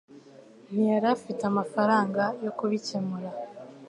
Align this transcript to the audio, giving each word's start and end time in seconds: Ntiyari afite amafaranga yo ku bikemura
Ntiyari 0.71 1.07
afite 1.15 1.41
amafaranga 1.51 2.23
yo 2.43 2.51
ku 2.57 2.63
bikemura 2.71 3.29